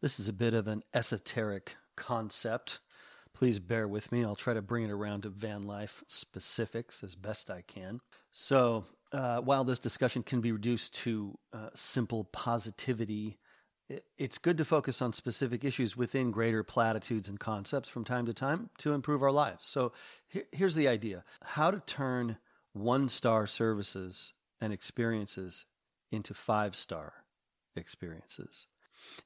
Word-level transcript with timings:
This 0.00 0.20
is 0.20 0.28
a 0.28 0.32
bit 0.32 0.54
of 0.54 0.68
an 0.68 0.84
esoteric 0.94 1.74
concept. 1.96 2.78
Please 3.34 3.58
bear 3.58 3.88
with 3.88 4.12
me. 4.12 4.24
I'll 4.24 4.36
try 4.36 4.54
to 4.54 4.62
bring 4.62 4.84
it 4.84 4.92
around 4.92 5.24
to 5.24 5.28
van 5.28 5.62
life 5.62 6.04
specifics 6.06 7.02
as 7.02 7.16
best 7.16 7.50
I 7.50 7.62
can. 7.62 8.00
So, 8.30 8.84
uh, 9.12 9.38
while 9.38 9.64
this 9.64 9.80
discussion 9.80 10.22
can 10.22 10.40
be 10.40 10.52
reduced 10.52 10.94
to 11.02 11.36
uh, 11.52 11.70
simple 11.74 12.24
positivity, 12.24 13.38
it's 14.16 14.38
good 14.38 14.58
to 14.58 14.64
focus 14.64 15.02
on 15.02 15.12
specific 15.12 15.64
issues 15.64 15.96
within 15.96 16.30
greater 16.30 16.62
platitudes 16.62 17.28
and 17.28 17.40
concepts 17.40 17.88
from 17.88 18.04
time 18.04 18.26
to 18.26 18.32
time 18.32 18.70
to 18.78 18.92
improve 18.92 19.22
our 19.22 19.32
lives. 19.32 19.64
So, 19.64 19.92
here's 20.52 20.76
the 20.76 20.86
idea 20.86 21.24
how 21.42 21.72
to 21.72 21.80
turn 21.80 22.38
one 22.72 23.08
star 23.08 23.48
services 23.48 24.32
and 24.60 24.72
experiences 24.72 25.64
into 26.12 26.34
five 26.34 26.76
star 26.76 27.24
experiences 27.74 28.68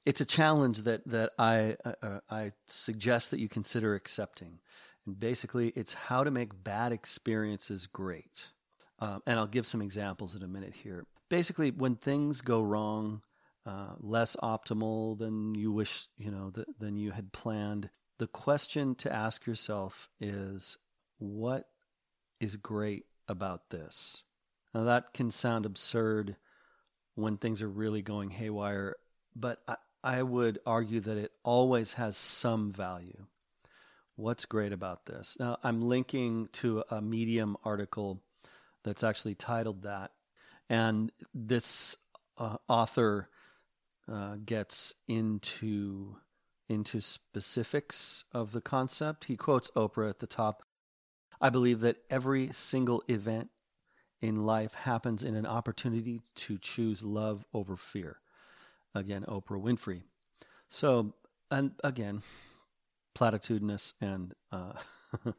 it's 0.04 0.20
a 0.20 0.26
challenge 0.26 0.82
that 0.82 1.06
that 1.08 1.30
I 1.38 1.76
uh, 1.84 1.92
uh, 2.02 2.20
I 2.30 2.52
suggest 2.66 3.30
that 3.30 3.40
you 3.40 3.48
consider 3.48 3.94
accepting. 3.94 4.60
And 5.06 5.18
basically, 5.18 5.68
it's 5.70 5.94
how 5.94 6.24
to 6.24 6.30
make 6.30 6.62
bad 6.62 6.92
experiences 6.92 7.86
great. 7.86 8.50
Um, 9.00 9.20
and 9.26 9.38
I'll 9.38 9.48
give 9.48 9.66
some 9.66 9.82
examples 9.82 10.36
in 10.36 10.42
a 10.42 10.48
minute 10.48 10.74
here. 10.74 11.04
Basically, 11.28 11.72
when 11.72 11.96
things 11.96 12.40
go 12.40 12.62
wrong, 12.62 13.20
uh, 13.66 13.94
less 13.98 14.36
optimal 14.36 15.18
than 15.18 15.56
you 15.56 15.72
wish, 15.72 16.06
you 16.16 16.30
know, 16.30 16.50
th- 16.50 16.68
than 16.78 16.96
you 16.96 17.10
had 17.10 17.32
planned, 17.32 17.90
the 18.18 18.28
question 18.28 18.94
to 18.96 19.12
ask 19.12 19.46
yourself 19.46 20.08
is, 20.20 20.78
what 21.18 21.64
is 22.38 22.54
great 22.56 23.06
about 23.26 23.70
this? 23.70 24.22
Now 24.74 24.84
that 24.84 25.12
can 25.12 25.30
sound 25.30 25.66
absurd 25.66 26.36
when 27.14 27.36
things 27.36 27.62
are 27.62 27.68
really 27.68 28.02
going 28.02 28.30
haywire 28.30 28.96
but 29.34 29.62
I, 29.66 29.76
I 30.04 30.22
would 30.22 30.58
argue 30.66 31.00
that 31.00 31.16
it 31.16 31.32
always 31.42 31.94
has 31.94 32.16
some 32.16 32.70
value. 32.72 33.26
What's 34.16 34.44
great 34.44 34.72
about 34.72 35.06
this? 35.06 35.36
Now, 35.40 35.58
I'm 35.62 35.80
linking 35.80 36.48
to 36.52 36.84
a 36.90 37.00
Medium 37.00 37.56
article 37.64 38.22
that's 38.84 39.04
actually 39.04 39.34
titled 39.34 39.82
that. 39.82 40.12
And 40.68 41.12
this 41.34 41.96
uh, 42.38 42.56
author 42.68 43.28
uh, 44.10 44.36
gets 44.44 44.94
into 45.08 46.16
into 46.68 47.00
specifics 47.00 48.24
of 48.32 48.52
the 48.52 48.60
concept. 48.60 49.24
He 49.24 49.36
quotes 49.36 49.70
Oprah 49.72 50.08
at 50.08 50.20
the 50.20 50.26
top. 50.26 50.62
I 51.40 51.50
believe 51.50 51.80
that 51.80 51.98
every 52.08 52.50
single 52.52 53.02
event 53.08 53.50
in 54.22 54.46
life 54.46 54.74
happens 54.74 55.22
in 55.22 55.34
an 55.34 55.44
opportunity 55.44 56.22
to 56.36 56.56
choose 56.56 57.02
love 57.02 57.44
over 57.52 57.76
fear. 57.76 58.21
Again, 58.94 59.24
Oprah 59.28 59.62
Winfrey. 59.62 60.02
So, 60.68 61.14
and 61.50 61.72
again, 61.82 62.22
platitudinous 63.14 63.94
and 64.00 64.34
uh, 64.50 64.72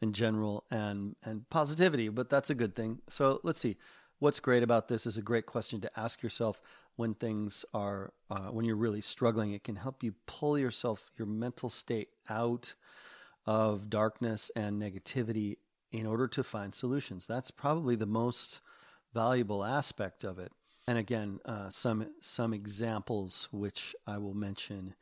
in 0.00 0.12
general 0.12 0.64
and 0.70 1.16
and 1.24 1.48
positivity, 1.50 2.08
but 2.08 2.30
that's 2.30 2.50
a 2.50 2.54
good 2.54 2.74
thing. 2.74 3.00
So 3.08 3.40
let's 3.42 3.60
see. 3.60 3.76
What's 4.18 4.40
great 4.40 4.62
about 4.62 4.88
this 4.88 5.04
is 5.04 5.16
a 5.16 5.22
great 5.22 5.46
question 5.46 5.80
to 5.80 5.90
ask 5.98 6.22
yourself 6.22 6.62
when 6.96 7.14
things 7.14 7.64
are 7.74 8.12
uh, 8.30 8.48
when 8.50 8.64
you're 8.64 8.76
really 8.76 9.00
struggling. 9.00 9.52
It 9.52 9.64
can 9.64 9.76
help 9.76 10.02
you 10.02 10.14
pull 10.26 10.58
yourself 10.58 11.10
your 11.16 11.26
mental 11.26 11.68
state 11.68 12.10
out 12.28 12.74
of 13.46 13.90
darkness 13.90 14.50
and 14.54 14.80
negativity 14.80 15.56
in 15.90 16.06
order 16.06 16.28
to 16.28 16.44
find 16.44 16.74
solutions. 16.74 17.26
That's 17.26 17.50
probably 17.50 17.96
the 17.96 18.06
most 18.06 18.60
valuable 19.12 19.64
aspect 19.64 20.24
of 20.24 20.38
it. 20.38 20.52
And 20.86 20.98
again, 20.98 21.38
uh, 21.44 21.70
some 21.70 22.06
some 22.20 22.52
examples 22.52 23.48
which 23.52 23.94
I 24.06 24.18
will 24.18 24.34
mention 24.34 24.94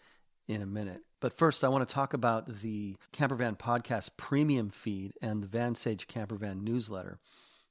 in 0.46 0.62
a 0.62 0.66
minute. 0.66 1.02
But 1.20 1.32
first, 1.32 1.64
I 1.64 1.68
want 1.68 1.88
to 1.88 1.94
talk 1.94 2.12
about 2.12 2.60
the 2.60 2.96
Campervan 3.12 3.58
Podcast 3.58 4.16
premium 4.16 4.70
feed 4.70 5.12
and 5.22 5.42
the 5.42 5.46
Vansage 5.46 6.06
Campervan 6.06 6.62
newsletter, 6.62 7.18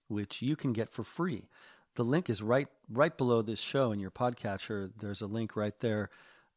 which 0.08 0.42
you 0.42 0.56
can 0.56 0.74
get 0.74 0.90
for 0.90 1.04
free. 1.04 1.50
The 1.96 2.04
link 2.04 2.30
is 2.30 2.42
right 2.42 2.68
right 2.90 3.16
below 3.16 3.42
this 3.42 3.60
show 3.60 3.92
in 3.92 4.00
your 4.00 4.12
podcatcher. 4.12 4.92
There's 4.98 5.22
a 5.22 5.28
link 5.28 5.56
right 5.56 5.78
there. 5.80 6.10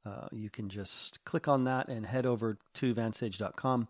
Uh, 0.05 0.29
you 0.33 0.51
can 0.51 0.69
just 0.69 1.25
click 1.25 1.49
on 1.49 1.65
that 1.65 1.89
and 1.89 2.07
head 2.07 2.27
over 2.27 2.59
to 2.75 2.95
vansage.com 2.95 3.89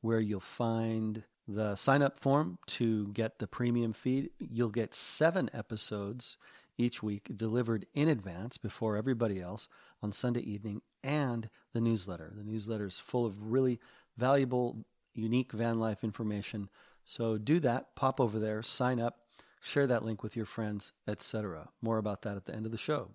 where 0.00 0.20
you'll 0.20 0.40
find 0.40 1.24
the 1.48 1.74
sign 1.74 2.02
up 2.02 2.18
form 2.18 2.58
to 2.66 3.08
get 3.08 3.38
the 3.38 3.46
premium 3.46 3.92
feed. 3.92 4.30
You'll 4.38 4.70
get 4.70 4.94
seven 4.94 5.50
episodes 5.52 6.36
each 6.78 7.02
week 7.02 7.30
delivered 7.34 7.86
in 7.94 8.08
advance 8.08 8.58
before 8.58 8.96
everybody 8.96 9.40
else 9.40 9.68
on 10.02 10.12
Sunday 10.12 10.40
evening 10.40 10.82
and 11.02 11.48
the 11.72 11.80
newsletter. 11.80 12.32
The 12.34 12.44
newsletter 12.44 12.86
is 12.86 12.98
full 12.98 13.26
of 13.26 13.52
really 13.52 13.80
valuable, 14.16 14.84
unique 15.14 15.52
van 15.52 15.78
life 15.78 16.04
information. 16.04 16.68
So 17.04 17.38
do 17.38 17.60
that, 17.60 17.94
pop 17.94 18.20
over 18.20 18.38
there, 18.38 18.62
sign 18.62 19.00
up, 19.00 19.18
share 19.60 19.86
that 19.86 20.04
link 20.04 20.22
with 20.22 20.36
your 20.36 20.46
friends, 20.46 20.92
etc. 21.06 21.68
More 21.80 21.98
about 21.98 22.22
that 22.22 22.36
at 22.36 22.46
the 22.46 22.54
end 22.54 22.66
of 22.66 22.72
the 22.72 22.78
show. 22.78 23.10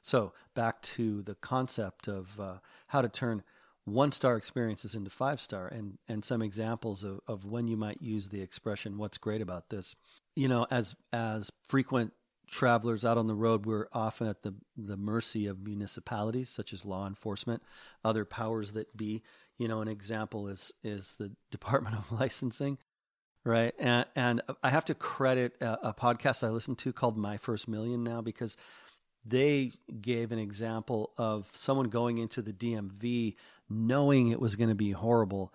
So 0.00 0.32
back 0.54 0.82
to 0.82 1.22
the 1.22 1.34
concept 1.34 2.08
of 2.08 2.38
uh, 2.38 2.54
how 2.88 3.02
to 3.02 3.08
turn 3.08 3.42
one 3.84 4.12
star 4.12 4.36
experiences 4.36 4.94
into 4.94 5.10
five 5.10 5.40
star 5.40 5.66
and, 5.66 5.98
and 6.08 6.24
some 6.24 6.42
examples 6.42 7.04
of, 7.04 7.20
of 7.26 7.44
when 7.44 7.68
you 7.68 7.76
might 7.76 8.00
use 8.00 8.28
the 8.28 8.40
expression 8.40 8.96
what's 8.96 9.18
great 9.18 9.42
about 9.42 9.68
this 9.68 9.94
you 10.34 10.48
know 10.48 10.66
as 10.70 10.96
as 11.12 11.50
frequent 11.62 12.12
travelers 12.48 13.04
out 13.04 13.18
on 13.18 13.26
the 13.26 13.34
road, 13.34 13.66
we're 13.66 13.88
often 13.92 14.26
at 14.26 14.42
the, 14.42 14.54
the 14.76 14.96
mercy 14.96 15.46
of 15.46 15.64
municipalities 15.64 16.48
such 16.48 16.72
as 16.72 16.84
law 16.84 17.06
enforcement, 17.06 17.62
other 18.04 18.24
powers 18.24 18.72
that 18.72 18.96
be. 18.96 19.22
You 19.58 19.68
know, 19.68 19.80
an 19.80 19.88
example 19.88 20.48
is 20.48 20.72
is 20.82 21.14
the 21.14 21.32
Department 21.50 21.96
of 21.96 22.10
Licensing, 22.12 22.78
right? 23.44 23.74
And, 23.78 24.06
and 24.16 24.42
I 24.62 24.70
have 24.70 24.84
to 24.86 24.94
credit 24.94 25.56
a, 25.60 25.88
a 25.88 25.94
podcast 25.94 26.46
I 26.46 26.50
listened 26.50 26.78
to 26.78 26.92
called 26.92 27.16
My 27.16 27.36
First 27.36 27.68
Million 27.68 28.02
now 28.02 28.20
because 28.20 28.56
they 29.24 29.72
gave 30.00 30.32
an 30.32 30.38
example 30.38 31.12
of 31.16 31.50
someone 31.54 31.88
going 31.88 32.18
into 32.18 32.42
the 32.42 32.52
DMV 32.52 33.36
knowing 33.70 34.30
it 34.30 34.40
was 34.40 34.56
going 34.56 34.68
to 34.68 34.74
be 34.74 34.90
horrible. 34.90 35.52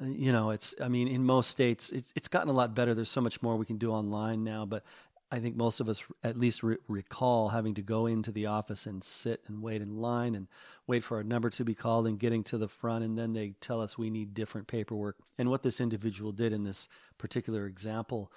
Uh, 0.00 0.06
you 0.06 0.32
know, 0.32 0.50
it's, 0.50 0.74
I 0.80 0.88
mean, 0.88 1.08
in 1.08 1.24
most 1.24 1.50
states, 1.50 1.90
it's, 1.90 2.12
it's 2.14 2.28
gotten 2.28 2.48
a 2.48 2.52
lot 2.52 2.74
better. 2.74 2.94
There's 2.94 3.10
so 3.10 3.20
much 3.20 3.42
more 3.42 3.56
we 3.56 3.66
can 3.66 3.78
do 3.78 3.90
online 3.90 4.44
now, 4.44 4.64
but 4.64 4.84
I 5.32 5.38
think 5.38 5.56
most 5.56 5.80
of 5.80 5.88
us 5.88 6.04
at 6.24 6.38
least 6.38 6.62
re- 6.62 6.78
recall 6.88 7.50
having 7.50 7.74
to 7.74 7.82
go 7.82 8.06
into 8.06 8.32
the 8.32 8.46
office 8.46 8.86
and 8.86 9.02
sit 9.02 9.42
and 9.46 9.62
wait 9.62 9.80
in 9.80 9.96
line 9.96 10.34
and 10.34 10.48
wait 10.86 11.04
for 11.04 11.18
our 11.18 11.22
number 11.22 11.50
to 11.50 11.64
be 11.64 11.74
called 11.74 12.06
and 12.06 12.18
getting 12.18 12.42
to 12.44 12.58
the 12.58 12.68
front. 12.68 13.04
And 13.04 13.16
then 13.16 13.32
they 13.32 13.54
tell 13.60 13.80
us 13.80 13.96
we 13.96 14.10
need 14.10 14.34
different 14.34 14.66
paperwork. 14.66 15.16
And 15.38 15.48
what 15.48 15.62
this 15.62 15.80
individual 15.80 16.32
did 16.32 16.52
in 16.52 16.64
this 16.64 16.88
particular 17.16 17.66
example 17.66 18.32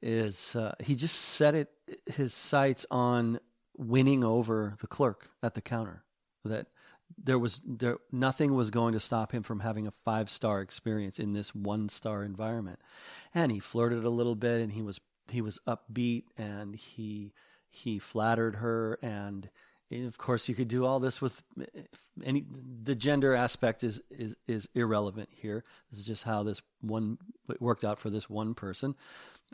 is 0.00 0.56
uh, 0.56 0.74
he 0.80 0.96
just 0.96 1.16
set 1.16 1.54
it 1.54 1.70
his 2.06 2.32
sights 2.32 2.86
on 2.90 3.38
winning 3.76 4.24
over 4.24 4.76
the 4.80 4.86
clerk 4.86 5.30
at 5.42 5.54
the 5.54 5.60
counter. 5.60 6.04
That 6.44 6.66
there 7.22 7.38
was 7.38 7.60
there 7.66 7.98
nothing 8.10 8.54
was 8.54 8.70
going 8.70 8.92
to 8.92 9.00
stop 9.00 9.32
him 9.32 9.42
from 9.42 9.60
having 9.60 9.86
a 9.86 9.90
five 9.90 10.28
star 10.28 10.60
experience 10.60 11.18
in 11.18 11.32
this 11.32 11.54
one 11.54 11.88
star 11.88 12.22
environment. 12.22 12.80
And 13.34 13.52
he 13.52 13.60
flirted 13.60 14.04
a 14.04 14.10
little 14.10 14.34
bit 14.34 14.60
and 14.60 14.72
he 14.72 14.82
was 14.82 15.00
he 15.30 15.40
was 15.40 15.60
upbeat 15.66 16.24
and 16.36 16.74
he 16.74 17.32
he 17.70 17.98
flattered 17.98 18.56
her. 18.56 18.98
And 19.02 19.50
of 19.92 20.18
course 20.18 20.48
you 20.48 20.54
could 20.54 20.68
do 20.68 20.84
all 20.84 20.98
this 20.98 21.20
with 21.20 21.42
eh, 21.60 21.82
any 22.24 22.44
the 22.48 22.94
gender 22.94 23.34
aspect 23.34 23.84
is 23.84 24.00
is 24.10 24.36
is 24.46 24.68
irrelevant 24.74 25.28
here. 25.32 25.64
This 25.90 26.00
is 26.00 26.04
just 26.04 26.24
how 26.24 26.42
this 26.42 26.62
one 26.80 27.18
worked 27.60 27.84
out 27.84 27.98
for 27.98 28.10
this 28.10 28.30
one 28.30 28.54
person. 28.54 28.94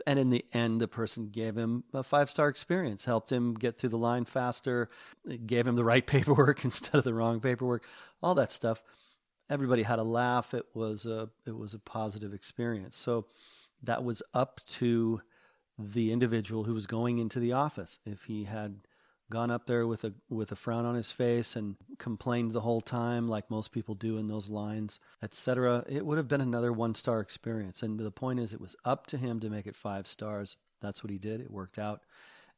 And 0.07 0.17
in 0.17 0.29
the 0.29 0.45
end 0.53 0.79
the 0.79 0.87
person 0.87 1.29
gave 1.29 1.55
him 1.55 1.83
a 1.93 2.03
five 2.03 2.29
star 2.29 2.47
experience 2.47 3.05
helped 3.05 3.31
him 3.31 3.53
get 3.53 3.77
through 3.77 3.89
the 3.89 3.97
line 3.97 4.25
faster 4.25 4.89
gave 5.45 5.67
him 5.67 5.75
the 5.75 5.83
right 5.83 6.05
paperwork 6.07 6.63
instead 6.63 6.95
of 6.95 7.03
the 7.03 7.13
wrong 7.13 7.39
paperwork 7.39 7.85
all 8.21 8.35
that 8.35 8.51
stuff. 8.51 8.83
Everybody 9.49 9.83
had 9.83 9.99
a 9.99 10.03
laugh. 10.03 10.53
It 10.53 10.65
was 10.73 11.05
a 11.05 11.29
it 11.45 11.57
was 11.57 11.73
a 11.73 11.79
positive 11.79 12.33
experience. 12.33 12.95
So 12.97 13.25
that 13.83 14.03
was 14.03 14.23
up 14.33 14.61
to 14.67 15.21
the 15.81 16.11
individual 16.11 16.63
who 16.63 16.73
was 16.73 16.87
going 16.87 17.17
into 17.17 17.39
the 17.39 17.53
office. 17.53 17.99
If 18.05 18.25
he 18.25 18.45
had 18.45 18.87
gone 19.31 19.49
up 19.49 19.65
there 19.65 19.87
with 19.87 20.03
a 20.03 20.13
with 20.29 20.51
a 20.51 20.55
frown 20.55 20.85
on 20.85 20.93
his 20.95 21.11
face 21.11 21.55
and 21.55 21.77
complained 21.97 22.51
the 22.51 22.61
whole 22.61 22.81
time 22.81 23.29
like 23.29 23.49
most 23.49 23.71
people 23.71 23.95
do 23.95 24.17
in 24.17 24.27
those 24.27 24.49
lines, 24.49 24.99
etc., 25.23 25.85
it 25.87 26.05
would 26.05 26.17
have 26.17 26.27
been 26.27 26.41
another 26.41 26.73
one-star 26.73 27.21
experience. 27.21 27.81
And 27.81 27.99
the 27.99 28.11
point 28.11 28.39
is 28.39 28.53
it 28.53 28.61
was 28.61 28.75
up 28.83 29.07
to 29.07 29.17
him 29.17 29.39
to 29.39 29.49
make 29.49 29.67
it 29.67 29.75
5 29.75 30.05
stars. 30.05 30.57
That's 30.81 31.03
what 31.03 31.11
he 31.11 31.17
did. 31.17 31.39
It 31.39 31.49
worked 31.49 31.79
out. 31.79 32.01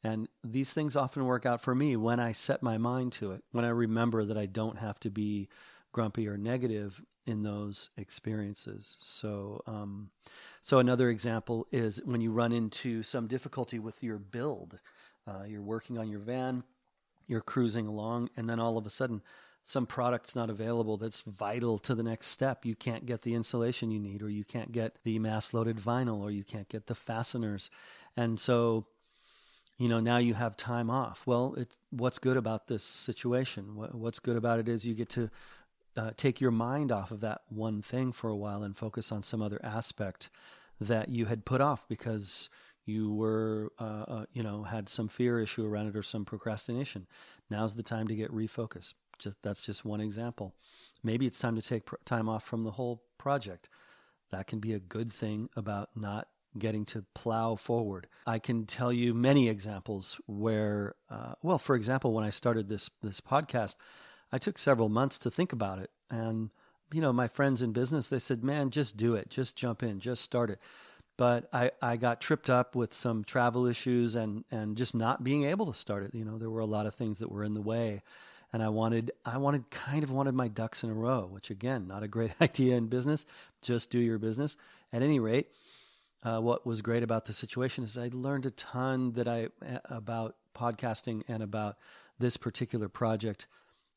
And 0.03 0.27
these 0.43 0.73
things 0.73 0.95
often 0.95 1.25
work 1.25 1.45
out 1.45 1.61
for 1.61 1.73
me 1.73 1.95
when 1.95 2.19
I 2.19 2.33
set 2.33 2.61
my 2.61 2.77
mind 2.77 3.13
to 3.13 3.31
it, 3.31 3.43
when 3.51 3.63
I 3.63 3.69
remember 3.69 4.25
that 4.25 4.37
I 4.37 4.47
don't 4.47 4.79
have 4.79 4.99
to 5.01 5.09
be 5.09 5.47
grumpy 5.93 6.27
or 6.27 6.37
negative 6.37 7.01
in 7.25 7.43
those 7.43 7.89
experiences. 7.95 8.97
So, 8.99 9.63
um, 9.65 10.09
so 10.59 10.79
another 10.79 11.09
example 11.09 11.67
is 11.71 12.01
when 12.03 12.19
you 12.19 12.31
run 12.31 12.51
into 12.51 13.01
some 13.03 13.27
difficulty 13.27 13.79
with 13.79 14.03
your 14.03 14.19
build. 14.19 14.79
Uh, 15.25 15.43
you're 15.47 15.61
working 15.61 15.97
on 15.97 16.09
your 16.09 16.19
van, 16.19 16.63
you're 17.27 17.39
cruising 17.39 17.87
along, 17.87 18.29
and 18.35 18.49
then 18.49 18.59
all 18.59 18.77
of 18.77 18.85
a 18.85 18.89
sudden, 18.89 19.21
some 19.65 19.85
product's 19.85 20.35
not 20.35 20.49
available 20.49 20.97
that's 20.97 21.21
vital 21.21 21.79
to 21.79 21.95
the 21.95 22.03
next 22.03 22.27
step. 22.27 22.65
You 22.65 22.75
can't 22.75 23.05
get 23.05 23.21
the 23.21 23.33
insulation 23.33 23.91
you 23.91 23.99
need, 23.99 24.21
or 24.21 24.29
you 24.29 24.43
can't 24.43 24.73
get 24.73 24.99
the 25.05 25.17
mass 25.19 25.53
loaded 25.53 25.77
vinyl, 25.77 26.19
or 26.19 26.31
you 26.31 26.43
can't 26.43 26.67
get 26.67 26.87
the 26.87 26.95
fasteners. 26.95 27.69
And 28.17 28.37
so, 28.37 28.85
you 29.77 29.87
know, 29.87 30.01
now 30.01 30.17
you 30.17 30.33
have 30.33 30.57
time 30.57 30.89
off. 30.89 31.25
Well, 31.25 31.55
it's 31.55 31.79
what's 31.91 32.19
good 32.19 32.35
about 32.35 32.67
this 32.67 32.83
situation. 32.83 33.75
What, 33.75 33.95
what's 33.95 34.19
good 34.19 34.35
about 34.35 34.59
it 34.59 34.67
is 34.67 34.85
you 34.85 34.93
get 34.93 35.09
to 35.11 35.29
uh, 35.97 36.11
take 36.17 36.41
your 36.41 36.51
mind 36.51 36.91
off 36.91 37.11
of 37.11 37.21
that 37.21 37.41
one 37.49 37.81
thing 37.81 38.11
for 38.11 38.29
a 38.29 38.35
while 38.35 38.63
and 38.63 38.75
focus 38.75 39.11
on 39.11 39.23
some 39.23 39.41
other 39.41 39.59
aspect 39.63 40.29
that 40.79 41.09
you 41.09 41.25
had 41.25 41.45
put 41.45 41.61
off 41.61 41.87
because 41.87 42.49
you 42.85 43.13
were, 43.13 43.71
uh, 43.79 44.03
uh, 44.07 44.25
you 44.33 44.43
know, 44.43 44.63
had 44.63 44.89
some 44.89 45.07
fear 45.07 45.39
issue 45.39 45.65
around 45.65 45.87
it 45.87 45.95
or 45.95 46.03
some 46.03 46.25
procrastination. 46.25 47.07
Now's 47.49 47.75
the 47.75 47.83
time 47.83 48.07
to 48.07 48.15
get 48.15 48.31
refocused. 48.31 48.95
Just, 49.19 49.41
that's 49.41 49.61
just 49.61 49.85
one 49.85 50.01
example. 50.01 50.55
Maybe 51.03 51.25
it's 51.25 51.39
time 51.39 51.55
to 51.55 51.61
take 51.61 51.85
pr- 51.85 51.95
time 52.03 52.27
off 52.27 52.43
from 52.43 52.63
the 52.63 52.71
whole 52.71 53.03
project. 53.17 53.69
That 54.31 54.47
can 54.47 54.59
be 54.59 54.73
a 54.73 54.79
good 54.79 55.11
thing 55.11 55.49
about 55.55 55.89
not 55.95 56.27
getting 56.57 56.85
to 56.85 57.05
plow 57.13 57.55
forward. 57.55 58.07
I 58.27 58.39
can 58.39 58.65
tell 58.65 58.91
you 58.91 59.13
many 59.13 59.47
examples 59.47 60.19
where, 60.25 60.95
uh, 61.09 61.33
well, 61.41 61.57
for 61.57 61.75
example, 61.75 62.13
when 62.13 62.25
I 62.25 62.29
started 62.29 62.67
this 62.67 62.89
this 63.01 63.21
podcast, 63.21 63.75
I 64.33 64.37
took 64.37 64.57
several 64.57 64.89
months 64.89 65.17
to 65.19 65.31
think 65.31 65.53
about 65.53 65.79
it, 65.79 65.91
and 66.09 66.49
you 66.91 66.99
know, 66.99 67.13
my 67.13 67.27
friends 67.27 67.61
in 67.61 67.71
business 67.71 68.09
they 68.09 68.19
said, 68.19 68.43
"Man, 68.43 68.69
just 68.69 68.97
do 68.97 69.15
it, 69.15 69.29
just 69.29 69.55
jump 69.55 69.83
in, 69.83 69.99
just 69.99 70.21
start 70.21 70.49
it." 70.49 70.59
But 71.15 71.47
I, 71.53 71.69
I 71.79 71.95
got 71.95 72.19
tripped 72.19 72.49
up 72.49 72.75
with 72.75 72.91
some 72.91 73.23
travel 73.23 73.67
issues 73.67 74.15
and, 74.15 74.45
and 74.49 74.75
just 74.75 74.95
not 74.95 75.23
being 75.23 75.45
able 75.45 75.71
to 75.71 75.77
start 75.77 76.03
it. 76.03 76.15
You 76.15 76.25
know, 76.25 76.39
there 76.39 76.49
were 76.49 76.59
a 76.59 76.65
lot 76.65 76.87
of 76.87 76.95
things 76.95 77.19
that 77.19 77.31
were 77.31 77.43
in 77.43 77.53
the 77.53 77.61
way 77.61 78.01
and 78.53 78.61
I 78.61 78.69
wanted 78.69 79.11
I 79.25 79.37
wanted 79.37 79.69
kind 79.71 80.03
of 80.03 80.11
wanted 80.11 80.35
my 80.35 80.47
ducks 80.47 80.83
in 80.83 80.91
a 80.91 80.93
row, 80.93 81.27
which 81.29 81.49
again, 81.49 81.87
not 81.87 82.03
a 82.03 82.07
great 82.07 82.31
idea 82.41 82.77
in 82.77 82.87
business. 82.87 83.25
Just 83.61 83.89
do 83.89 83.99
your 83.99 84.19
business. 84.19 84.55
At 84.93 85.01
any 85.01 85.19
rate, 85.19 85.47
uh, 86.23 86.39
what 86.39 86.65
was 86.65 86.83
great 86.83 87.03
about 87.03 87.25
the 87.25 87.33
situation 87.33 87.83
is 87.83 87.97
I 87.97 88.11
learned 88.13 88.45
a 88.45 88.51
ton 88.51 89.13
that 89.13 89.27
I 89.27 89.49
about 89.85 90.35
podcasting 90.55 91.23
and 91.27 91.41
about 91.41 91.77
this 92.19 92.37
particular 92.37 92.87
project 92.87 93.47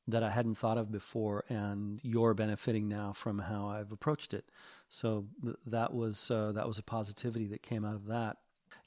that 0.09 0.23
I 0.23 0.31
hadn't 0.31 0.57
thought 0.57 0.79
of 0.79 0.93
before, 0.93 1.45
and 1.49 2.01
you're 2.03 2.35
benefiting 2.35 2.89
now 2.89 3.13
from 3.13 3.41
how 3.41 3.67
I've 3.69 3.91
approached 3.93 4.33
it. 4.35 4.45
So 4.89 5.27
th- 5.43 5.57
that 5.67 5.93
was 5.93 6.31
uh, 6.31 6.53
that 6.53 6.67
was 6.67 6.79
a 6.79 6.83
positivity 6.83 7.47
that 7.49 7.63
came 7.63 7.85
out 7.85 7.95
of 7.95 8.07
that. 8.07 8.37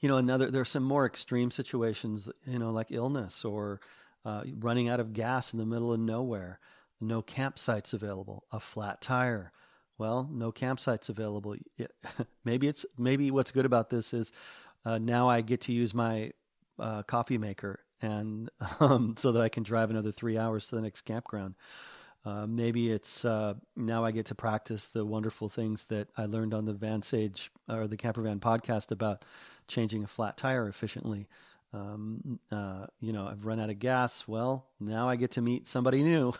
You 0.00 0.08
know, 0.08 0.16
another 0.16 0.50
there 0.50 0.62
are 0.62 0.66
some 0.66 0.82
more 0.82 1.04
extreme 1.04 1.50
situations, 1.50 2.30
you 2.46 2.58
know, 2.58 2.70
like 2.70 2.90
illness 2.90 3.44
or 3.44 3.80
uh, 4.24 4.44
running 4.58 4.88
out 4.88 5.00
of 5.00 5.12
gas 5.12 5.52
in 5.52 5.58
the 5.58 5.66
middle 5.66 5.92
of 5.92 6.00
nowhere, 6.00 6.58
no 7.00 7.22
campsites 7.22 7.92
available, 7.92 8.44
a 8.50 8.60
flat 8.60 9.00
tire. 9.00 9.52
Well, 9.98 10.26
no 10.32 10.50
campsites 10.50 11.10
available. 11.10 11.56
maybe 12.44 12.66
it's 12.66 12.86
maybe 12.96 13.30
what's 13.30 13.50
good 13.50 13.66
about 13.66 13.90
this 13.90 14.14
is 14.14 14.32
uh, 14.86 14.98
now 14.98 15.28
I 15.28 15.42
get 15.42 15.60
to 15.62 15.72
use 15.72 15.94
my 15.94 16.32
uh, 16.78 17.02
coffee 17.02 17.36
maker 17.36 17.80
and 18.02 18.50
um, 18.80 19.14
so 19.16 19.32
that 19.32 19.42
I 19.42 19.48
can 19.48 19.62
drive 19.62 19.90
another 19.90 20.12
three 20.12 20.38
hours 20.38 20.68
to 20.68 20.76
the 20.76 20.82
next 20.82 21.02
campground. 21.02 21.54
Uh, 22.24 22.46
maybe 22.46 22.92
it's 22.92 23.24
uh, 23.24 23.54
now 23.76 24.04
I 24.04 24.10
get 24.10 24.26
to 24.26 24.34
practice 24.34 24.86
the 24.86 25.06
wonderful 25.06 25.48
things 25.48 25.84
that 25.84 26.08
I 26.18 26.26
learned 26.26 26.52
on 26.52 26.66
the 26.66 26.74
Vansage 26.74 27.48
or 27.68 27.86
the 27.86 27.96
Campervan 27.96 28.40
podcast 28.40 28.90
about 28.92 29.24
changing 29.68 30.04
a 30.04 30.06
flat 30.06 30.36
tire 30.36 30.68
efficiently. 30.68 31.28
Um, 31.72 32.38
uh, 32.50 32.86
you 33.00 33.12
know, 33.12 33.26
I've 33.26 33.46
run 33.46 33.60
out 33.60 33.70
of 33.70 33.78
gas. 33.78 34.28
Well, 34.28 34.66
now 34.78 35.08
I 35.08 35.16
get 35.16 35.32
to 35.32 35.42
meet 35.42 35.66
somebody 35.66 36.02
new, 36.02 36.34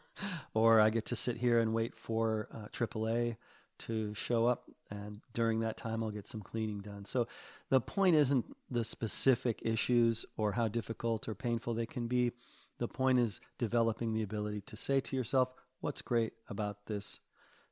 or 0.54 0.80
I 0.80 0.90
get 0.90 1.06
to 1.06 1.16
sit 1.16 1.38
here 1.38 1.58
and 1.58 1.74
wait 1.74 1.96
for 1.96 2.48
uh, 2.54 2.68
AAA 2.68 3.36
to 3.80 4.14
show 4.14 4.46
up. 4.46 4.70
And 4.90 5.18
during 5.32 5.60
that 5.60 5.76
time, 5.76 6.02
I'll 6.02 6.10
get 6.10 6.26
some 6.26 6.42
cleaning 6.42 6.78
done. 6.78 7.04
So 7.04 7.26
the 7.68 7.80
point 7.80 8.16
isn't 8.16 8.44
the 8.70 8.84
specific 8.84 9.60
issues 9.62 10.24
or 10.36 10.52
how 10.52 10.68
difficult 10.68 11.28
or 11.28 11.34
painful 11.34 11.74
they 11.74 11.86
can 11.86 12.06
be. 12.06 12.32
The 12.78 12.88
point 12.88 13.18
is 13.18 13.40
developing 13.58 14.12
the 14.12 14.22
ability 14.22 14.60
to 14.62 14.76
say 14.76 15.00
to 15.00 15.16
yourself, 15.16 15.52
what's 15.80 16.02
great 16.02 16.32
about 16.48 16.86
this 16.86 17.20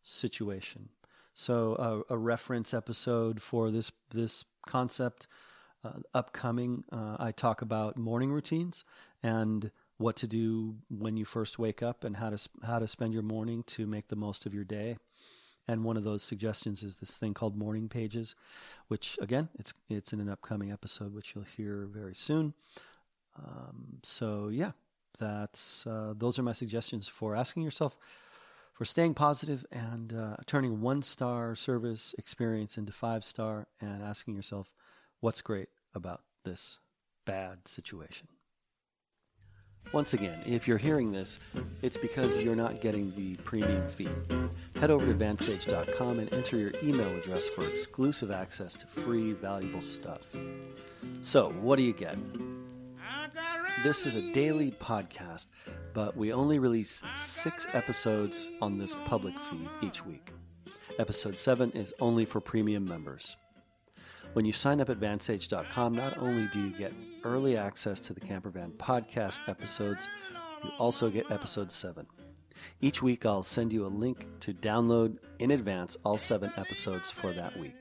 situation? 0.03 0.91
So 1.35 1.75
uh, 1.75 2.15
a 2.15 2.19
reference 2.19 2.75
episode 2.75 3.41
for 3.41 3.71
this 3.71 3.91
this 4.11 4.45
concept 4.67 5.27
uh, 5.85 5.93
upcoming, 6.15 6.85
uh, 6.93 7.17
I 7.19 7.33
talk 7.33 7.63
about 7.63 7.97
morning 7.97 8.31
routines 8.31 8.85
and 9.23 9.71
what 9.99 10.17
to 10.17 10.27
do 10.27 10.77
when 10.89 11.17
you 11.17 11.25
first 11.25 11.59
wake 11.59 11.83
up 11.83 12.05
and 12.05 12.17
how 12.17 12.31
to 12.31 12.49
how 12.65 12.79
to 12.79 12.87
spend 12.87 13.15
your 13.15 13.23
morning 13.23 13.63
to 13.69 13.87
make 13.87 14.09
the 14.09 14.17
most 14.17 14.47
of 14.47 14.55
your 14.55 14.65
day. 14.65 14.99
And 15.69 15.85
one 15.85 15.97
of 15.97 16.03
those 16.03 16.23
suggestions 16.23 16.83
is 16.83 16.97
this 16.97 17.17
thing 17.17 17.35
called 17.35 17.57
morning 17.57 17.89
pages, 17.89 18.35
which 18.89 19.19
again, 19.21 19.49
it's 19.55 19.73
it's 19.89 20.13
in 20.13 20.21
an 20.21 20.29
upcoming 20.29 20.73
episode, 20.73 21.15
which 21.15 21.35
you'll 21.35 21.45
hear 21.45 21.87
very 21.87 22.15
soon. 22.15 22.55
Um, 23.39 23.99
so 24.03 24.49
yeah, 24.49 24.73
that's 25.19 25.87
uh, 25.87 26.15
those 26.17 26.39
are 26.39 26.43
my 26.43 26.53
suggestions 26.53 27.09
for 27.09 27.37
asking 27.37 27.63
yourself 27.63 27.97
for 28.73 28.85
staying 28.85 29.15
positive 29.15 29.65
and 29.71 30.13
uh, 30.13 30.37
turning 30.47 30.81
one 30.81 31.03
star 31.03 31.55
service 31.55 32.15
experience 32.19 32.79
into 32.79 32.93
five 32.93 33.23
star 33.23 33.69
and 33.81 34.03
asking 34.03 34.35
yourself 34.35 34.75
what's 35.21 35.43
great 35.43 35.69
about 35.95 36.23
this 36.45 36.79
bad 37.25 37.69
situation. 37.69 38.29
Once 39.93 40.15
again, 40.15 40.43
if 40.47 40.67
you're 40.67 40.79
hearing 40.79 41.13
this, 41.13 41.39
it's 41.83 41.99
because 41.99 42.39
you're 42.39 42.57
not 42.57 42.81
getting 42.81 43.13
the 43.15 43.35
premium 43.45 43.87
feed. 43.87 44.11
Head 44.77 44.91
over 44.91 45.05
to 45.05 45.13
vansage.com 45.13 46.19
and 46.19 46.33
enter 46.33 46.57
your 46.57 46.73
email 46.83 47.15
address 47.15 47.49
for 47.51 47.69
exclusive 47.69 48.31
access 48.31 48.75
to 48.75 48.87
free, 48.87 49.33
valuable 49.33 49.83
stuff. 49.83 50.35
So, 51.21 51.51
what 51.61 51.77
do 51.77 51.83
you 51.83 51.93
get? 51.93 52.17
This 53.85 54.07
is 54.07 54.17
a 54.17 54.33
daily 54.33 54.71
podcast, 54.71 55.49
but 55.93 56.17
we 56.17 56.33
only 56.33 56.59
release 56.59 57.03
six 57.15 57.67
episodes 57.75 58.49
on 58.63 58.79
this 58.79 58.97
public 59.05 59.39
feed 59.41 59.69
each 59.83 60.07
week. 60.07 60.31
Episode 60.99 61.37
7 61.37 61.71
is 61.73 61.93
only 62.01 62.25
for 62.25 62.41
premium 62.41 62.85
members. 62.85 63.37
When 64.33 64.47
you 64.47 64.53
sign 64.53 64.81
up 64.81 64.89
at 64.89 64.99
vansage.com, 64.99 65.95
not 65.95 66.17
only 66.17 66.49
do 66.49 66.61
you 66.61 66.71
get 66.71 66.95
early 67.23 67.59
access 67.59 68.01
to 68.01 68.15
the 68.15 68.21
Campervan 68.21 68.73
podcast 68.79 69.47
episodes, 69.47 70.09
you 70.65 70.71
also 70.79 71.11
get 71.11 71.31
episode 71.31 71.71
7. 71.71 72.07
Each 72.81 73.03
week, 73.03 73.27
I'll 73.27 73.43
send 73.43 73.75
you 73.75 73.85
a 73.85 73.89
link 73.89 74.27
to 74.41 74.55
download 74.55 75.19
in 75.39 75.51
advance 75.51 75.99
all 76.05 76.17
seven 76.17 76.51
episodes 76.57 77.11
for 77.11 77.35
that 77.35 77.59
week. 77.59 77.75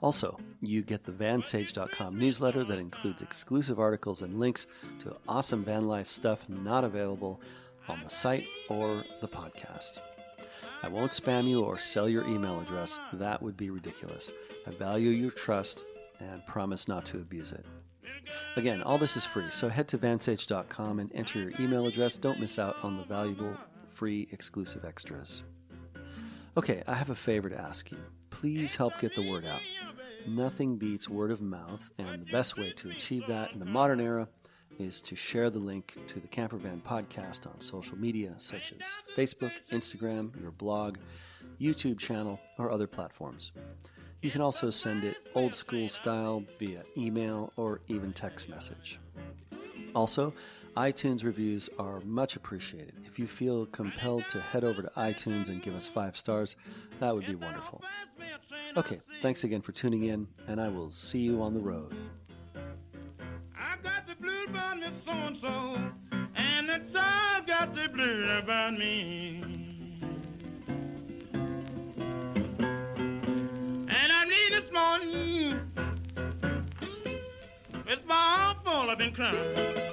Also, 0.00 0.36
you 0.60 0.82
get 0.82 1.04
the 1.04 1.12
vansage.com 1.12 2.18
newsletter 2.18 2.64
that 2.64 2.78
includes 2.78 3.22
exclusive 3.22 3.78
articles 3.78 4.22
and 4.22 4.40
links 4.40 4.66
to 4.98 5.16
awesome 5.28 5.64
van 5.64 5.86
life 5.86 6.08
stuff 6.08 6.48
not 6.48 6.82
available 6.82 7.40
on 7.88 8.00
the 8.02 8.10
site 8.10 8.46
or 8.68 9.04
the 9.20 9.28
podcast. 9.28 10.00
I 10.82 10.88
won't 10.88 11.12
spam 11.12 11.48
you 11.48 11.62
or 11.62 11.78
sell 11.78 12.08
your 12.08 12.26
email 12.26 12.60
address, 12.60 13.00
that 13.14 13.42
would 13.42 13.56
be 13.56 13.70
ridiculous. 13.70 14.30
I 14.66 14.70
value 14.70 15.10
your 15.10 15.30
trust 15.30 15.82
and 16.20 16.44
promise 16.46 16.88
not 16.88 17.04
to 17.06 17.18
abuse 17.18 17.52
it. 17.52 17.64
Again, 18.56 18.82
all 18.82 18.98
this 18.98 19.16
is 19.16 19.24
free, 19.24 19.50
so 19.50 19.68
head 19.68 19.88
to 19.88 19.98
vansage.com 19.98 21.00
and 21.00 21.12
enter 21.14 21.40
your 21.40 21.60
email 21.60 21.86
address. 21.86 22.16
Don't 22.16 22.40
miss 22.40 22.58
out 22.58 22.76
on 22.82 22.96
the 22.96 23.04
valuable, 23.04 23.56
free, 23.88 24.28
exclusive 24.32 24.84
extras. 24.84 25.42
Okay, 26.56 26.82
I 26.86 26.94
have 26.94 27.10
a 27.10 27.14
favor 27.14 27.48
to 27.48 27.60
ask 27.60 27.90
you. 27.90 27.98
Please 28.30 28.76
help 28.76 28.98
get 29.00 29.14
the 29.14 29.28
word 29.28 29.44
out. 29.44 29.60
Nothing 30.26 30.76
beats 30.76 31.08
word 31.08 31.30
of 31.30 31.42
mouth, 31.42 31.90
and 31.98 32.22
the 32.22 32.32
best 32.32 32.56
way 32.56 32.72
to 32.72 32.90
achieve 32.90 33.24
that 33.28 33.52
in 33.52 33.58
the 33.58 33.64
modern 33.64 34.00
era 34.00 34.28
is 34.78 35.00
to 35.02 35.14
share 35.16 35.50
the 35.50 35.58
link 35.58 35.96
to 36.06 36.20
the 36.20 36.28
Campervan 36.28 36.82
podcast 36.82 37.46
on 37.46 37.60
social 37.60 37.96
media 37.98 38.34
such 38.38 38.72
as 38.72 38.96
Facebook, 39.16 39.52
Instagram, 39.72 40.40
your 40.40 40.50
blog, 40.50 40.98
YouTube 41.60 41.98
channel, 41.98 42.40
or 42.58 42.70
other 42.70 42.86
platforms. 42.86 43.52
You 44.24 44.30
can 44.30 44.40
also 44.40 44.70
send 44.70 45.04
it 45.04 45.18
old 45.34 45.54
school 45.54 45.86
style 45.86 46.42
via 46.58 46.82
email 46.96 47.52
or 47.56 47.82
even 47.88 48.10
text 48.14 48.48
message. 48.48 48.98
Also, 49.94 50.32
iTunes 50.78 51.24
reviews 51.24 51.68
are 51.78 52.00
much 52.06 52.34
appreciated. 52.34 52.94
If 53.04 53.18
you 53.18 53.26
feel 53.26 53.66
compelled 53.66 54.26
to 54.30 54.40
head 54.40 54.64
over 54.64 54.80
to 54.80 54.90
iTunes 54.96 55.50
and 55.50 55.62
give 55.62 55.74
us 55.74 55.90
five 55.90 56.16
stars, 56.16 56.56
that 57.00 57.14
would 57.14 57.26
be 57.26 57.34
wonderful. 57.34 57.82
Okay, 58.78 58.98
thanks 59.20 59.44
again 59.44 59.60
for 59.60 59.72
tuning 59.72 60.04
in, 60.04 60.26
and 60.48 60.58
I 60.58 60.68
will 60.68 60.90
see 60.90 61.18
you 61.18 61.42
on 61.42 61.52
the 61.52 61.60
road. 61.60 61.94
I 63.54 63.76
got 63.82 64.06
the 64.06 64.14
blues 64.14 64.46
about 64.48 64.78
me 64.78 64.86
so 65.04 65.12
and 65.12 65.36
so, 65.42 66.18
and 66.34 66.68
the 66.70 66.78
got 67.46 67.74
the 67.74 67.90
blues 67.90 68.42
about 68.42 68.78
me. 68.78 69.53
With 77.94 78.06
my 78.06 78.56
fault 78.64 78.88
I've 78.88 78.98
been 78.98 79.12
crying. 79.12 79.83